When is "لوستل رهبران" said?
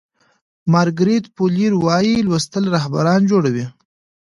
2.27-3.21